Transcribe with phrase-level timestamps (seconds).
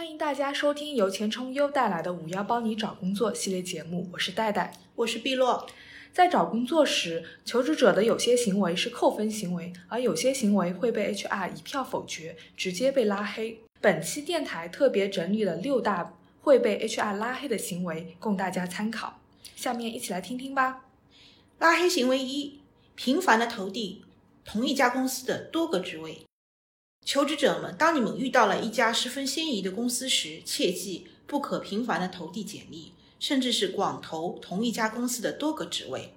[0.00, 5.66] 欢迎大家收听由钱冲优带来的“五幺帮你找工作”系列节目，我是戴戴，我是碧落。
[6.10, 13.60] 在找工作时，求职者的有些行为是扣分行为，而有些行为会被 HR 一票否决，直接被拉黑。
[13.82, 19.20] 本期电台特别整理了六大会被 HR 拉黑的行为，供大家参考。
[19.54, 20.86] 下面一起来听听吧。
[21.58, 22.60] 拉黑行为一：
[22.94, 24.02] 频繁的投递
[24.46, 26.22] 同一家公司的多个职位。
[27.04, 36.14] 求职者们，当你们遇到了一家十分心仪的公司时，切记不可频繁的投递简历，甚至是广投同一家公司的多个职位。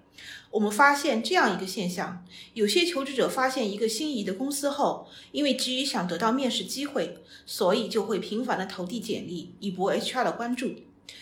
[0.51, 10.75] 我们发现这样一个现象：有些求职者发现一个心仪的公司后，因为急于想得到面试机会，所以就会频繁的投递简历，以博 HR 的关注。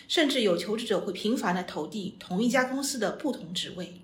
[0.07, 4.01] 甚至有求职者会频繁的投递同一家公司的不同职位。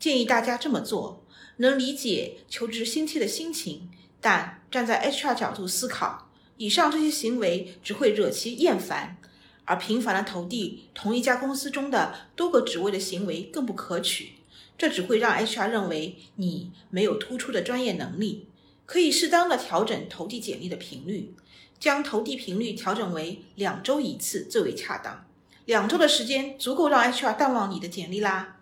[0.00, 1.24] 建议大家这么做，
[1.58, 3.88] 能理解求职心切的心情。
[4.24, 9.18] 但站在 HR 角度思考，以上这些行为只会惹其厌烦，
[9.66, 14.36] 而频繁的投递同一家公司中的多个职位的行为更不可取。
[14.78, 18.48] 这只会让 HR 认为你没有突出的专业能力。
[18.86, 21.34] 可以适当的调整投递简历的频率，
[21.78, 25.26] 将投递频率调整为两周一次最为恰当。
[25.66, 28.56] 两周的时间足够让 HR 淡忘你的简历啦。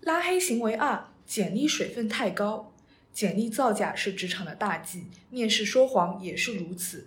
[0.00, 2.73] 拉黑行为二：简历水分太高。
[3.14, 7.06] 简历造假是职场的大忌，面试说谎也是如此。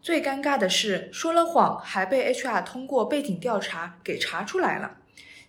[0.00, 4.98] 最尴尬的是，说了谎还被 HR 通过背景调查给查出来了。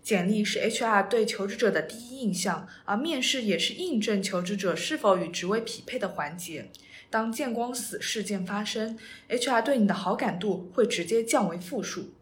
[0.02, 6.72] 简历是 HR 对求职者的第一印象，而面试也是印证求职者是否与职位匹配的环节。
[7.12, 8.98] 当见光死事件发生
[9.30, 12.14] ，HR 对你的好感度会直接降为负数。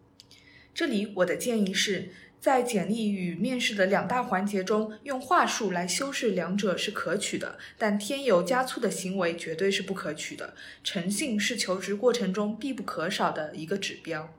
[0.77, 2.11] 这里我的建议是。
[2.39, 10.53] 在简历与面试的两大环节中，用话术来修饰两者是可取的，但添油加醋的行为绝对是不可取的。
[10.83, 14.31] 诚信是求职过程中必不可少的一个指标。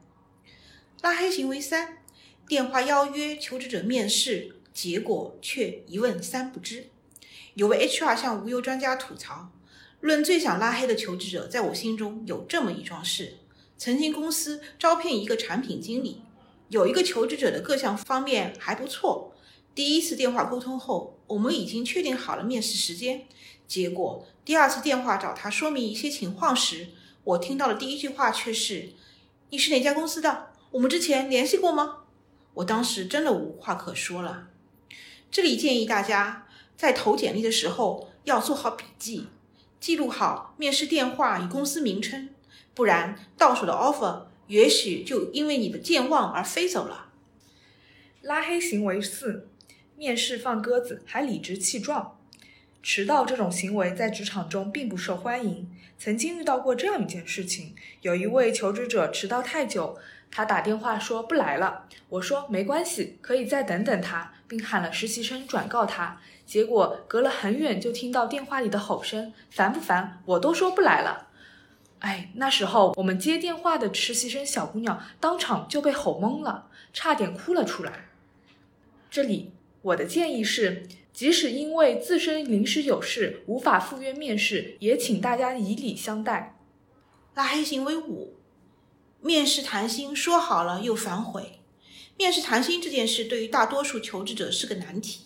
[1.03, 1.99] 拉黑行为三：
[2.47, 6.87] 电话邀约求职者面试，结果却一问三不知。
[7.55, 9.51] 有位 HR 向无忧专家吐槽
[10.01, 13.39] ：“论最想拉黑的求职者，在我心中有这么一桩事：
[13.77, 16.23] 曾经公司招聘一个产品经理。”
[16.69, 19.35] 有一个求职者的各项方面还不错。
[19.75, 23.27] 第一次电话沟通后，我们已经确定好了面试时间。
[23.67, 26.89] 结果第二次电话找他说明一些情况时，
[27.25, 28.91] 我听到的第一句话却是
[29.51, 30.49] ：“你是哪家公司的？
[30.73, 31.99] 我们之前联系过吗？”
[32.55, 34.49] 我当时真的无话可说了。
[35.31, 36.47] 这里建议大家
[36.77, 39.29] 在投简历的时候要做好笔记，
[39.79, 42.31] 记录好面试电话与公司名称，
[42.75, 44.23] 不然到手的 offer。
[44.49, 47.07] 也许就因为你的健忘而飞走了。
[48.21, 49.49] 拉黑行为四：
[49.97, 52.19] 面试放鸽子还理直气壮。
[52.83, 55.69] 迟到这种行为在职场中并不受欢迎。
[55.99, 59.99] 曾经遇到过这样一件事情：有一位求职者迟到太久，
[60.31, 61.87] 他打电话说不来了。
[62.09, 66.21] 我说没关系，可以再等等他，并喊了实习生转告他。
[66.47, 70.23] 结果隔了很远就听到电话里的吼声：“烦不烦？
[70.25, 71.28] 我都说不来了。”
[72.01, 78.09] 哎，那时候我们接电话的实习生小姑娘当场就被吼懵了，差点哭了出来。
[79.11, 86.57] 这里我的建议是，即使因为自身临时有事无法赴约面试，也请大家以礼相待。
[87.35, 88.35] 拉黑行为五：
[89.21, 91.61] 面试谈心说好了又反悔。
[92.17, 95.23] 面试谈心这件事对于大多数求职者是个难题。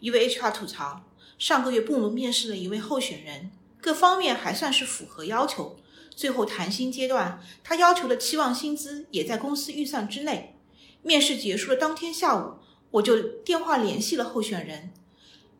[0.00, 1.04] 一位 HR 吐槽，
[1.38, 5.78] 上个月部门面试了一位候选人，各方面还算是符合要求。
[6.14, 10.56] 最后谈薪阶段，他要求的期望薪资也在公司预算之内。
[11.02, 12.54] 面试结束的当天下午，
[12.92, 14.92] 我就电话联系了候选人，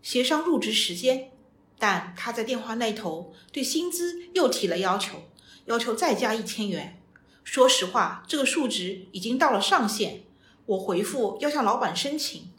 [0.03, 1.31] 协商入职时间。
[1.79, 5.25] 但他在电话那头对薪资又提了要求，
[5.65, 7.03] 要求再加一千元。
[7.43, 10.23] 说实话，这个数值已经到了上限。
[10.67, 12.53] 我回复要向老板申请。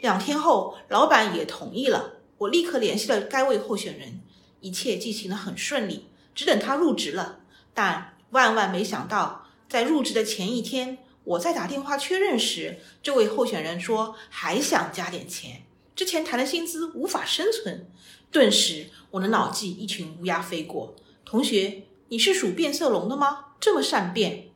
[0.00, 2.14] 两天后，老板也同意了。
[2.38, 4.22] 我立刻联系了该位候选人，
[4.62, 7.39] 一切进行的很顺利，只等他入职了。
[7.74, 15.62] 但万万没想到，在入职的前一天，我在打电话确认时，这位候选人说还想加点钱，
[15.94, 17.88] 之前谈的薪资无法生存。
[18.30, 20.94] 顿时，我的脑际一群乌鸦飞过。
[21.24, 23.46] 同学，你是属变色龙的吗？
[23.58, 24.46] 这么善变？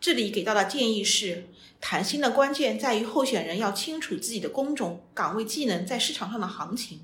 [0.00, 1.48] 这里给到的建议是，
[1.80, 7.00] 谈薪的关键在于候选人要清楚自己的工种、岗位、技能在市场上的行情，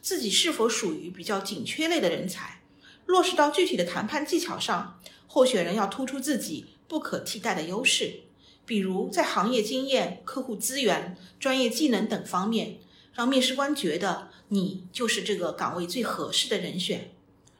[0.00, 2.61] 自己是否属于比较紧缺类的人才。
[3.06, 8.20] 落实到具体的谈判技巧上，候选人要突出自己不可替代的优势，
[8.64, 12.78] 比如在行业经验、客户资源、专业技能等方面，
[13.14, 17.10] 让面试官觉得你就是这个岗位最合适的人选。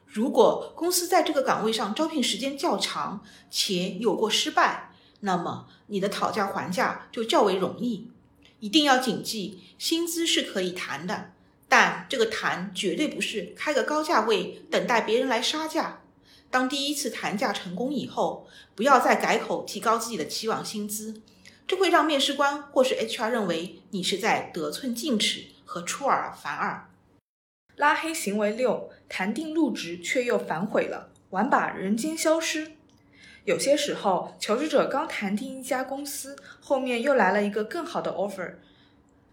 [0.05, 8.07] 如果公司在这个岗位上招聘时间较长且有过失败，那么你的讨价还价就较为容易。
[8.59, 11.32] 一定要谨记，薪资是可以谈的，
[11.75, 16.01] 但这个谈绝对不是开个高价位等待别人来杀价。
[16.51, 21.19] 当第一次谈价成功以后，不要再改口提高自己的期望薪资，
[21.65, 26.87] 这会让面试官或是 HR 认为你是在得寸进尺和出尔反尔。
[27.75, 32.73] 拉黑行为六：谈定入职却又反悔了，玩把人间消失。
[33.45, 38.57] 有些时候，求职者刚谈定一家公司，后面又来了一个更好的 offer。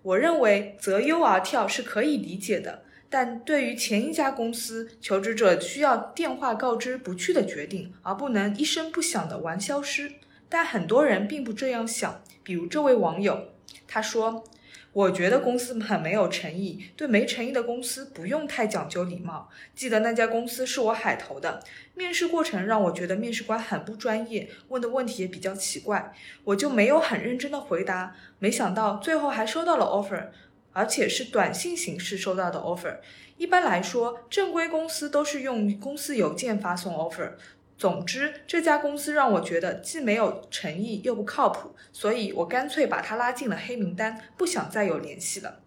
[0.02, 2.82] 我认为择优而跳是可以理解的。
[3.08, 10.12] 但对于前一家公司，求职者需要电话告知不去的决定，而不能一声不响的玩消失。
[10.49, 13.49] 但很多人并不这样想，比如这位网友，
[13.88, 14.44] 他说
[14.93, 19.49] ：“我觉得公司很没有诚意，对没诚意的公司不用太讲究礼貌。
[19.75, 21.63] 记得那家公司是我海投的，
[21.95, 26.13] 面试过程让我觉得面试官很不专业，问的问题也比较奇怪，
[26.45, 28.17] 我就没有很认真的回答。
[28.39, 30.29] 没想到最后还收到了 offer。”
[30.73, 32.99] 而且是短信形式收到的 offer。
[33.37, 37.33] 一般来说，正规公司都是用公司邮件发送 offer。
[37.81, 45.61] 总之，这家公司让我觉得既没有诚意又不靠谱，所以我干脆把他拉进了黑名单，不想再有联系了。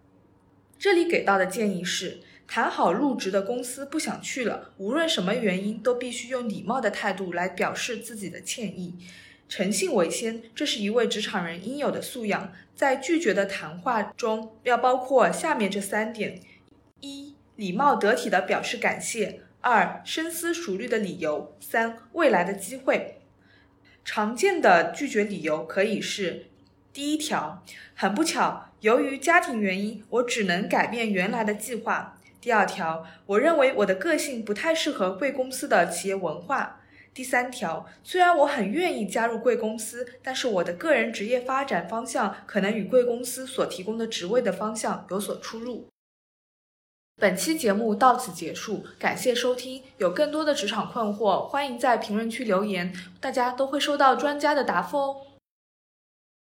[0.77, 8.95] 这里给到的建议是：谈好入职的公司不想去了，无论什么原因，都必须用礼貌的态度来表示自己的歉意。
[9.49, 12.53] 诚信为先，这是一位职场人应有的素养。
[12.75, 16.39] 在拒绝的谈话中，要包括下面这三点：
[16.99, 23.21] 一、礼貌得体的表示感谢；二、深思熟虑的理由；三、未来的机会。
[24.03, 26.47] 常见的拒绝理由可以是：
[26.91, 27.63] 第一条，
[27.95, 36.81] 很不巧，由于家庭原因，我只能改变原来的计划；第二条，我认为我的个性不太适合贵公司的企业文化。
[37.13, 45.87] 第三条，虽然我很愿意加入贵公司，但是我的个人职业发展方向可能与贵公司所提供的职位的方向有所出入。
[47.23, 49.81] 本期节目到此结束，感谢收听。
[49.95, 55.15] 有更多的职场困惑，欢迎在评论区留言，大家都会收到专家的答复哦。